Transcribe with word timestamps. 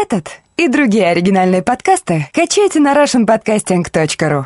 Этот 0.00 0.30
и 0.56 0.68
другие 0.68 1.08
оригинальные 1.08 1.60
подкасты 1.60 2.28
качайте 2.32 2.78
на 2.78 2.94
russianpodcasting.ru 2.94 4.44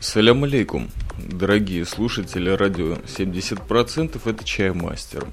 Салям 0.00 0.44
алейкум, 0.44 0.88
дорогие 1.18 1.84
слушатели 1.84 2.48
радио. 2.48 2.94
70% 2.94 4.18
это 4.24 4.44
чаймастер. 4.44 5.26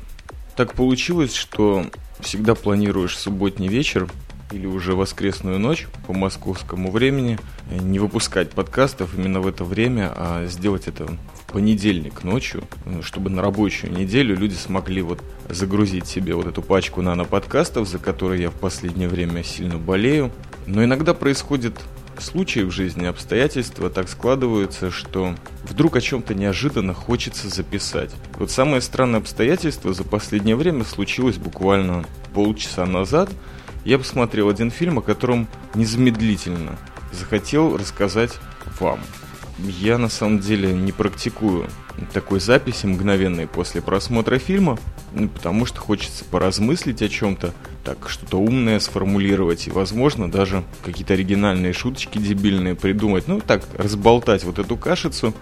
Так 0.58 0.74
получилось, 0.74 1.36
что 1.36 1.86
всегда 2.20 2.54
планируешь 2.54 3.18
субботний 3.18 3.70
вечер 3.70 4.10
или 4.52 4.66
уже 4.66 4.96
воскресную 4.96 5.60
ночь 5.60 5.88
по 6.08 6.14
московскому 6.14 6.92
времени 6.92 7.40
не 7.70 8.00
выпускать 8.00 8.52
подкастов 8.52 9.18
именно 9.18 9.42
в 9.42 9.48
это 9.48 9.64
время, 9.64 10.12
а 10.16 10.46
сделать 10.48 10.88
это 10.88 11.06
в 11.08 11.52
понедельник 11.52 12.24
ночью, 12.24 12.64
чтобы 13.02 13.30
на 13.30 13.42
рабочую 13.42 13.94
неделю 13.94 14.36
люди 14.36 14.54
смогли 14.54 15.02
вот 15.02 15.20
загрузить 15.50 16.08
себе 16.08 16.36
вот 16.36 16.48
эту 16.48 16.62
пачку 16.62 17.02
нано-подкастов, 17.02 17.88
за 17.88 18.00
которые 18.00 18.44
я 18.44 18.50
в 18.50 18.56
последнее 18.56 19.08
время 19.08 19.44
сильно 19.44 19.78
болею. 19.78 20.32
Но 20.66 20.84
иногда 20.84 21.14
происходит 21.14 21.80
случаи 22.20 22.60
в 22.60 22.72
жизни, 22.72 23.06
обстоятельства 23.06 23.90
так 23.90 24.08
складываются, 24.08 24.92
что 24.92 25.34
вдруг 25.64 25.96
о 25.96 26.02
чем-то 26.02 26.36
неожиданно 26.36 26.94
хочется 26.94 27.50
записать. 27.50 28.12
Вот 28.38 28.52
самое 28.52 28.82
странное 28.82 29.20
обстоятельство 29.20 29.94
за 29.94 30.04
последнее 30.04 30.56
время 30.56 30.84
случилось 30.84 31.38
буквально 31.38 32.06
полчаса 32.34 32.86
назад– 32.86 33.30
я 33.86 33.98
посмотрел 33.98 34.50
один 34.50 34.72
фильм, 34.72 35.00
о 35.00 35.02
котором 35.02 35.48
незамедлительно 35.74 36.78
захотел 37.12 37.78
рассказать 37.78 38.40
вам. 38.80 39.00
Я 39.58 39.98
на 39.98 40.10
самом 40.10 40.40
деле 40.40 40.72
не 40.72 40.92
практикую 40.92 41.70
такой 42.14 42.40
записи 42.40 42.86
мгновенной 42.86 43.48
после 43.48 43.82
просмотра 43.82 44.40
фильма, 44.40 44.80
ну, 45.14 45.28
потому 45.28 45.66
что 45.66 45.80
хочется 45.80 46.24
поразмыслить 46.26 47.02
о 47.02 47.10
чем-то, 47.10 47.54
так 47.84 48.10
что-то 48.10 48.38
умное 48.38 48.80
сформулировать 48.80 49.68
и, 49.68 49.72
возможно, 49.72 50.32
даже 50.32 50.64
какие-то 50.84 51.14
оригинальные 51.14 51.74
шуточки 51.74 52.18
дебильные 52.18 52.76
придумать. 52.76 53.28
Ну, 53.28 53.40
так, 53.40 53.64
разболтать 53.74 54.44
вот 54.44 54.58
эту 54.58 54.78
кашицу, 54.78 55.34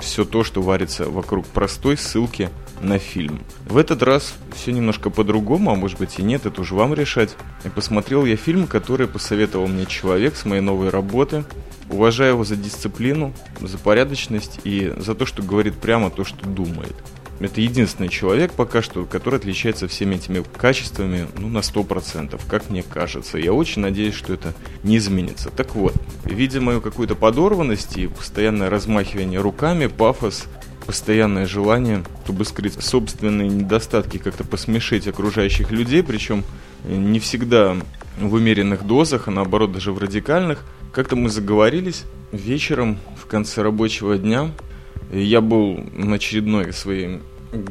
все 0.00 0.24
то, 0.24 0.44
что 0.44 0.62
варится 0.62 1.08
вокруг 1.08 1.46
простой 1.46 1.96
ссылки 1.96 2.50
на 2.84 2.98
фильм. 2.98 3.40
В 3.66 3.76
этот 3.76 4.02
раз 4.02 4.34
все 4.54 4.72
немножко 4.72 5.10
по-другому, 5.10 5.72
а 5.72 5.74
может 5.74 5.98
быть 5.98 6.18
и 6.18 6.22
нет, 6.22 6.46
это 6.46 6.60
уже 6.60 6.74
вам 6.74 6.94
решать. 6.94 7.36
И 7.64 7.68
посмотрел 7.68 8.24
я 8.24 8.36
фильм, 8.36 8.66
который 8.66 9.08
посоветовал 9.08 9.66
мне 9.66 9.86
человек 9.86 10.36
с 10.36 10.44
моей 10.44 10.60
новой 10.60 10.90
работы. 10.90 11.44
Уважаю 11.90 12.32
его 12.32 12.44
за 12.44 12.56
дисциплину, 12.56 13.34
за 13.60 13.78
порядочность 13.78 14.60
и 14.64 14.92
за 14.96 15.14
то, 15.14 15.26
что 15.26 15.42
говорит 15.42 15.74
прямо 15.74 16.10
то, 16.10 16.24
что 16.24 16.46
думает. 16.46 16.94
Это 17.40 17.60
единственный 17.60 18.08
человек 18.08 18.52
пока 18.52 18.80
что, 18.80 19.04
который 19.04 19.38
отличается 19.38 19.88
всеми 19.88 20.14
этими 20.14 20.44
качествами 20.56 21.26
ну, 21.36 21.48
на 21.48 21.58
100%, 21.58 22.40
как 22.48 22.70
мне 22.70 22.82
кажется. 22.82 23.38
Я 23.38 23.52
очень 23.52 23.82
надеюсь, 23.82 24.14
что 24.14 24.32
это 24.32 24.54
не 24.82 24.98
изменится. 24.98 25.50
Так 25.50 25.74
вот, 25.74 25.94
видя 26.24 26.60
мою 26.60 26.80
какую-то 26.80 27.16
подорванность 27.16 27.96
и 27.98 28.06
постоянное 28.06 28.70
размахивание 28.70 29.40
руками, 29.40 29.86
пафос, 29.88 30.44
постоянное 30.86 31.46
желание, 31.46 32.04
чтобы 32.24 32.44
скрыть 32.44 32.82
собственные 32.82 33.48
недостатки, 33.48 34.18
как-то 34.18 34.44
посмешить 34.44 35.08
окружающих 35.08 35.70
людей, 35.70 36.02
причем 36.02 36.44
не 36.84 37.18
всегда 37.18 37.76
в 38.18 38.34
умеренных 38.34 38.86
дозах, 38.86 39.28
а 39.28 39.30
наоборот 39.30 39.72
даже 39.72 39.92
в 39.92 39.98
радикальных. 39.98 40.64
Как-то 40.92 41.16
мы 41.16 41.28
заговорились 41.28 42.04
вечером 42.32 42.98
в 43.16 43.26
конце 43.26 43.62
рабочего 43.62 44.16
дня. 44.18 44.50
Я 45.12 45.40
был 45.40 45.84
на 45.92 46.16
очередной 46.16 46.72
своей 46.72 47.20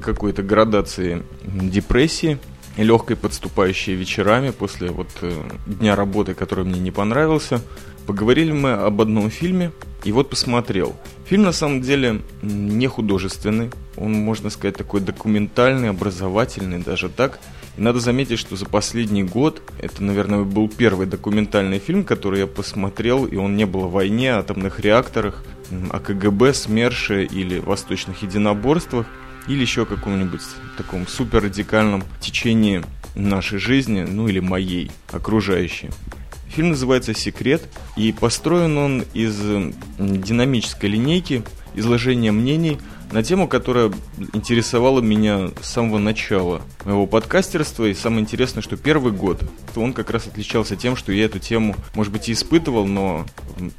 какой-то 0.02 0.44
градации 0.44 1.24
депрессии, 1.44 2.38
легкой 2.78 3.16
подступающей 3.16 3.94
вечерами 3.94 4.52
после 4.52 4.90
вот 4.90 5.10
э, 5.22 5.32
дня 5.66 5.96
работы, 5.96 6.34
который 6.34 6.66
мне 6.66 6.80
не 6.80 6.92
понравился. 6.92 7.62
Поговорили 8.08 8.52
мы 8.52 8.74
об 8.74 9.02
одном 9.02 9.30
фильме, 9.30 9.72
и 10.04 10.12
вот 10.12 10.30
посмотрел. 10.30 10.96
Фильм 11.26 11.44
на 11.44 11.52
самом 11.54 11.82
деле 11.82 12.22
не 12.42 12.88
художественный, 12.88 13.72
он, 13.96 14.14
можно 14.14 14.50
сказать, 14.50 14.76
такой 14.76 15.00
документальный, 15.00 15.90
образовательный, 15.90 16.80
даже 16.80 17.10
так. 17.10 17.40
И 17.78 17.82
надо 17.82 18.00
заметить, 18.00 18.40
что 18.40 18.56
за 18.56 18.66
последний 18.66 19.24
год, 19.24 19.62
это, 19.80 20.04
наверное, 20.04 20.44
был 20.44 20.68
первый 20.68 21.08
документальный 21.08 21.80
фильм, 21.80 22.04
который 22.04 22.40
я 22.40 22.48
посмотрел, 22.48 23.26
и 23.26 23.36
он 23.38 23.56
не 23.56 23.66
был 23.66 23.86
о 23.86 23.88
войне, 23.88 24.34
атомных 24.34 24.80
реакторах, 24.80 25.44
о 25.90 26.00
КГБ, 26.00 26.54
СМЕРШе 26.54 27.24
или 27.24 27.60
восточных 27.60 28.22
единоборствах, 28.22 29.08
или 29.48 29.62
еще 29.62 29.86
каком-нибудь 29.86 30.42
таком 30.78 31.08
супер 31.08 31.44
радикальном 31.44 32.04
течении 32.22 32.84
нашей 33.16 33.60
жизни, 33.60 34.06
ну 34.08 34.28
или 34.28 34.40
моей, 34.40 34.92
окружающей. 35.12 35.90
Фильм 36.56 36.70
называется 36.70 37.16
«Секрет», 37.16 37.64
и 37.96 38.12
построен 38.12 38.78
он 38.78 39.04
из 39.14 39.36
динамической 39.98 40.90
линейки 40.90 41.44
изложения 41.74 42.32
мнений 42.32 42.78
на 43.12 43.24
тему, 43.24 43.48
которая 43.48 43.92
интересовала 44.34 45.02
меня 45.02 45.50
с 45.62 45.70
самого 45.70 45.98
начала 45.98 46.62
моего 46.86 47.08
подкастерства. 47.08 47.86
И 47.86 47.96
самое 47.96 48.22
интересное, 48.22 48.62
что 48.62 48.78
первый 48.78 49.14
год, 49.14 49.44
он 49.76 49.94
как 49.94 50.12
раз 50.12 50.28
отличался 50.28 50.76
тем, 50.76 50.96
что 50.96 51.12
я 51.12 51.26
эту 51.26 51.40
тему, 51.40 51.76
может 51.96 52.14
быть, 52.14 52.30
и 52.30 52.34
испытывал, 52.34 52.86
но 52.86 53.26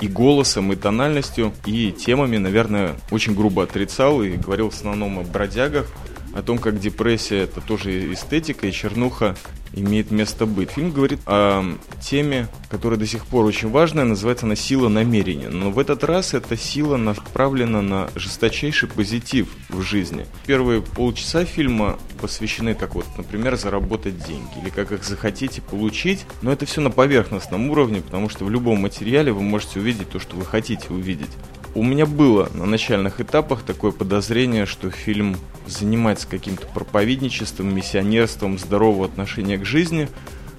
и 0.01 0.09
голосом, 0.09 0.73
и 0.73 0.77
тональностью, 0.77 1.53
и 1.67 1.93
темами, 1.93 2.39
наверное, 2.39 2.97
очень 3.13 3.35
грубо 3.35 3.63
отрицал 3.63 4.23
и 4.23 4.37
говорил 4.37 4.71
в 4.71 4.75
основном 4.75 5.21
о 5.21 5.23
бродягах, 5.23 5.87
о 6.35 6.43
том, 6.43 6.59
как 6.59 6.81
депрессия 6.81 7.43
это 7.43 7.61
тоже 7.61 8.13
эстетика 8.13 8.67
и 8.67 8.73
чернуха 8.73 9.37
имеет 9.75 10.11
место 10.11 10.47
быть. 10.47 10.71
Фильм 10.71 10.91
говорит 10.91 11.21
о 11.27 11.65
теме, 12.01 12.49
которая 12.71 12.99
до 12.99 13.07
сих 13.07 13.27
пор 13.27 13.45
очень 13.45 13.71
важная, 13.71 14.05
называется 14.05 14.47
она 14.47 14.57
«Сила 14.57 14.89
намерения». 14.89 15.49
Но 15.49 15.71
в 15.71 15.79
этот 15.79 16.05
раз 16.05 16.35
эта 16.35 16.57
сила 16.57 16.97
направлена 16.97 17.83
на 17.83 18.11
жесточайший 18.15 18.89
позитив 18.89 19.49
в 19.69 19.83
жизни. 19.83 20.27
Первые 20.47 20.83
полчаса 20.83 21.45
фильма 21.45 21.99
посвящены, 22.21 22.75
как 22.75 22.95
вот, 22.95 23.07
например, 23.17 23.57
заработать 23.57 24.19
деньги 24.25 24.61
или 24.63 24.71
как 24.71 24.93
их 24.93 25.05
захотите 25.05 25.61
получить. 25.63 26.25
Но 26.43 26.53
это 26.53 26.67
все 26.67 26.81
на 26.81 26.91
поверхностном 26.91 27.71
уровне, 27.71 28.01
потому 28.01 28.29
что 28.29 28.45
в 28.45 28.51
любом 28.51 28.81
материале 28.81 29.33
вы 29.33 29.43
можете 29.43 29.81
увидеть 29.81 30.11
то, 30.11 30.19
что 30.19 30.37
вы 30.37 30.45
хотите 30.45 30.89
увидеть. 30.91 31.31
У 31.77 31.83
меня 31.83 32.07
было 32.07 32.49
на 32.55 32.67
начальных 32.67 33.21
этапах 33.21 33.65
такое 33.65 33.91
подозрение, 33.91 34.65
что 34.65 34.91
фильм 34.93 35.37
занимается 35.67 36.29
каким-то 36.29 36.69
проповедничеством, 36.69 37.75
миссионерством, 37.75 38.61
здорового 38.61 39.07
отношения 39.07 39.59
к 39.59 39.65
жизни. 39.65 40.09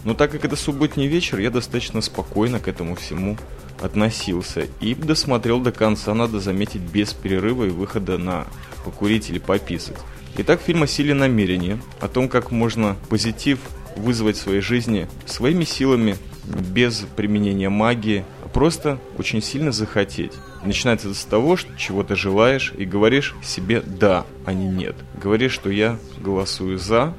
Но 0.03 0.13
так 0.13 0.31
как 0.31 0.43
это 0.43 0.57
субботний 0.57 1.07
вечер, 1.07 1.39
я 1.39 1.51
достаточно 1.51 2.01
спокойно 2.01 2.59
к 2.59 2.67
этому 2.67 2.95
всему 2.95 3.37
относился. 3.81 4.67
И 4.81 4.93
досмотрел 4.93 5.61
до 5.61 5.71
конца, 5.71 6.13
надо 6.13 6.41
заметить, 6.41 6.81
без 6.81 7.13
перерыва 7.13 7.63
и 7.63 7.69
выхода 7.69 8.17
на 8.17 8.45
покурить 8.83 9.29
или 9.29 9.39
пописать. 9.39 9.97
Итак, 10.37 10.59
фильм 10.59 10.83
о 10.83 10.87
силе 10.87 11.13
намерения, 11.13 11.79
о 12.01 12.09
том, 12.09 12.27
как 12.27 12.51
можно 12.51 12.97
позитив 13.07 13.59
вызвать 13.95 14.35
в 14.35 14.41
своей 14.41 14.59
жизни 14.59 15.07
своими 15.25 15.63
силами, 15.63 16.17
без 16.43 17.05
применения 17.15 17.69
магии, 17.69 18.25
просто 18.53 18.99
очень 19.17 19.41
сильно 19.41 19.71
захотеть. 19.71 20.33
Начинается 20.65 21.13
с 21.13 21.23
того, 21.25 21.57
что 21.57 21.77
чего 21.77 22.03
ты 22.03 22.15
желаешь, 22.15 22.73
и 22.75 22.85
говоришь 22.85 23.35
себе 23.43 23.81
«да», 23.81 24.25
а 24.45 24.53
не 24.53 24.67
«нет». 24.67 24.95
Говоришь, 25.21 25.53
что 25.53 25.69
я 25.69 25.99
голосую 26.17 26.79
«за», 26.79 27.13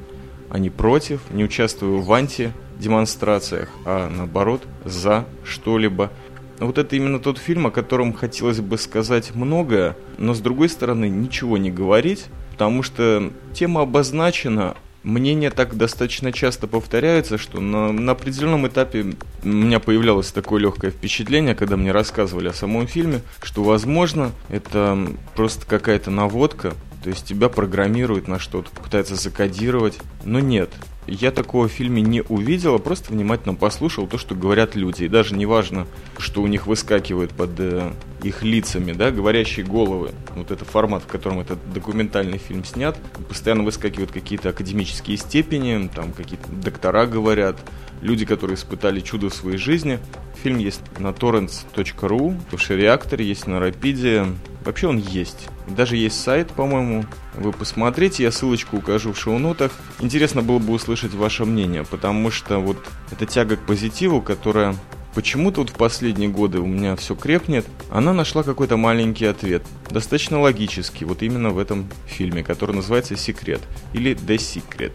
а 0.51 0.59
не 0.59 0.69
«против», 0.69 1.21
не 1.31 1.45
участвую 1.45 2.03
в 2.03 2.13
анти-демонстрациях, 2.13 3.69
а 3.85 4.11
наоборот 4.11 4.63
«за» 4.85 5.27
что-либо. 5.45 6.11
Вот 6.59 6.79
это 6.79 6.97
именно 6.97 7.21
тот 7.21 7.39
фильм, 7.39 7.69
о 7.69 7.71
котором 7.71 8.13
хотелось 8.15 8.61
бы 8.61 8.79
сказать 8.79 9.33
многое, 9.35 9.97
но 10.19 10.35
с 10.35 10.41
другой 10.41 10.69
стороны 10.69 11.09
ничего 11.09 11.57
не 11.57 11.71
говорить, 11.71 12.25
потому 12.51 12.83
что 12.83 13.31
тема 13.55 13.83
обозначена, 13.83 14.77
мнения 15.07 15.51
так 15.51 15.77
достаточно 15.77 16.33
часто 16.33 16.67
повторяются, 16.67 17.39
что 17.39 17.61
на, 17.61 17.93
на 17.93 18.13
определенном 18.13 18.67
этапе 18.67 19.15
у 19.43 19.49
меня 19.49 19.79
появлялось 19.79 20.33
такое 20.33 20.61
легкое 20.61 20.91
впечатление, 20.91 21.55
когда 21.55 21.77
мне 21.77 21.93
рассказывали 21.93 22.49
о 22.49 22.53
самом 22.53 22.87
фильме, 22.87 23.23
что, 23.43 23.63
возможно, 23.63 24.33
это 24.49 24.99
просто 25.35 25.65
какая-то 25.65 26.11
наводка, 26.11 26.75
то 27.05 27.11
есть 27.11 27.25
тебя 27.25 27.49
программируют 27.49 28.27
на 28.27 28.41
что-то, 28.41 28.71
пытаются 28.71 29.15
закодировать, 29.15 29.99
но 30.25 30.41
нет. 30.41 30.71
Я 31.07 31.31
такого 31.31 31.69
в 31.69 31.73
фильме 31.73 32.03
не 32.03 32.23
увидел, 32.23 32.75
а 32.75 32.79
просто 32.79 33.13
внимательно 33.13 33.55
послушал 33.55 34.09
то, 34.09 34.19
что 34.19 34.35
говорят 34.35 34.75
люди. 34.75 35.05
И 35.05 35.09
даже 35.09 35.37
не 35.37 35.47
важно, 35.47 35.87
что 36.19 36.43
у 36.43 36.49
них 36.49 36.67
выскакивает 36.67 37.31
под 37.31 37.51
э, 37.59 37.93
их 38.25 38.43
лицами, 38.43 38.93
да, 38.93 39.13
говорящие 39.13 39.65
головы. 39.65 40.11
Вот 40.35 40.51
это 40.51 40.65
формат, 40.65 41.05
в 41.05 41.07
котором 41.07 41.39
этот 41.39 41.59
документальный 41.73 42.39
фильм 42.39 42.65
снят. 42.65 42.99
Постоянно 43.29 43.63
выскакивают 43.63 44.11
какие-то 44.11 44.49
академические 44.49 45.17
степени, 45.17 45.89
там 45.95 46.13
какие-то 46.13 46.51
доктора 46.51 47.07
говорят, 47.07 47.57
люди, 48.01 48.25
которые 48.25 48.57
испытали 48.57 49.01
чудо 49.01 49.31
в 49.31 49.35
своей 49.35 49.59
жизни. 49.59 50.01
Фильм 50.43 50.59
есть 50.59 50.81
на 50.99 51.09
torrents.ru, 51.09 52.37
в 52.51 52.71
реакторе 52.71 53.25
есть 53.25 53.47
на 53.47 53.61
Рапиде. 53.61 54.27
Вообще 54.67 54.89
он 54.89 54.99
есть. 54.99 55.49
Даже 55.69 55.97
есть 55.97 56.21
сайт, 56.21 56.49
по-моему. 56.49 57.07
Вы 57.35 57.53
посмотрите, 57.53 58.25
я 58.25 58.33
ссылочку 58.33 58.79
укажу 58.79 59.13
в 59.13 59.19
шоу-нотах. 59.19 59.71
Интересно 60.01 60.43
было 60.43 60.59
бы 60.59 60.73
услышать 60.73 61.15
ваше 61.15 61.45
мнение, 61.45 61.85
потому 61.85 62.33
что 62.33 62.59
вот 62.59 62.77
эта 63.13 63.27
тяга 63.27 63.57
к 63.57 63.65
позитиву, 63.65 64.21
которая 64.21 64.75
почему-то 65.15 65.61
вот 65.61 65.71
в 65.71 65.75
последние 65.75 66.29
годы 66.29 66.59
у 66.59 66.67
меня 66.67 66.97
все 66.97 67.15
крепнет, 67.15 67.65
она 67.91 68.13
нашла 68.13 68.43
какой-то 68.43 68.77
маленький 68.77 69.27
ответ. 69.27 69.63
Достаточно 69.89 70.41
логический, 70.41 71.05
вот 71.05 71.23
именно 71.23 71.51
в 71.51 71.59
этом 71.59 71.89
фильме, 72.07 72.43
который 72.43 72.75
называется 72.75 73.17
«Секрет» 73.17 73.61
или 73.93 74.17
«The 74.17 74.37
Secret». 74.37 74.93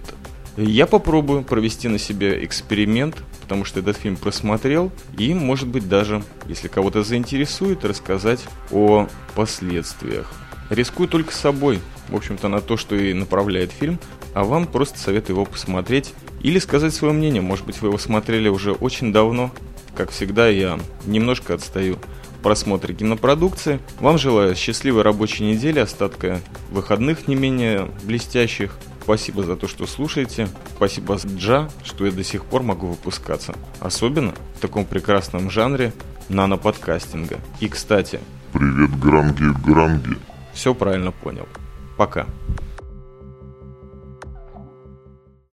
Я 0.58 0.86
попробую 0.86 1.44
провести 1.44 1.88
на 1.88 1.98
себе 1.98 2.44
эксперимент, 2.44 3.16
потому 3.42 3.64
что 3.64 3.80
этот 3.80 3.98
фильм 3.98 4.18
просмотрел, 4.18 4.92
и, 5.18 5.34
может 5.34 5.68
быть, 5.68 5.88
даже, 5.88 6.24
если 6.48 6.68
кого-то 6.68 7.04
заинтересует, 7.04 7.86
рассказать 7.86 8.42
о 8.70 9.08
последствиях. 9.34 10.32
Рискую 10.70 11.08
только 11.08 11.34
собой, 11.34 11.80
в 12.10 12.16
общем-то, 12.16 12.48
на 12.48 12.62
то, 12.62 12.78
что 12.78 12.96
и 12.96 13.14
направляет 13.14 13.72
фильм, 13.72 14.00
а 14.34 14.44
вам 14.44 14.68
просто 14.68 15.00
советую 15.00 15.36
его 15.36 15.46
посмотреть 15.46 16.14
или 16.42 16.60
сказать 16.60 16.94
свое 16.94 17.14
мнение. 17.14 17.42
Может 17.42 17.66
быть, 17.66 17.82
вы 17.82 17.90
его 17.90 17.98
смотрели 17.98 18.50
уже 18.50 18.72
очень 18.74 19.12
давно. 19.12 19.52
Как 19.96 20.12
всегда, 20.12 20.48
я 20.48 20.80
немножко 21.06 21.54
отстаю 21.54 21.98
в 22.40 22.44
просмотре 22.44 22.96
кинопродукции. 22.96 23.80
Вам 24.00 24.18
желаю 24.18 24.56
счастливой 24.56 25.04
рабочей 25.04 25.44
недели, 25.44 25.80
остатка 25.80 26.40
выходных 26.72 27.28
не 27.28 27.36
менее 27.36 27.90
блестящих. 28.04 28.78
Спасибо 29.12 29.44
за 29.44 29.58
то, 29.58 29.68
что 29.68 29.86
слушаете. 29.88 30.48
Спасибо, 30.78 31.18
Джа, 31.36 31.70
что 31.84 32.06
я 32.06 32.14
до 32.14 32.24
сих 32.24 32.46
пор 32.46 32.64
могу 32.64 32.88
выпускаться. 32.88 33.54
Особенно 33.82 34.32
в 34.56 34.62
таком 34.62 34.86
прекрасном 34.86 35.50
жанре 35.52 35.92
нано-подкастинга. 36.30 37.40
И, 37.60 37.68
кстати... 37.68 38.22
Привет, 38.54 38.98
Гранги, 39.02 39.54
Гранги. 39.68 40.18
Все 40.54 40.74
правильно 40.74 41.12
понял. 41.12 41.46
Пока. 41.98 42.26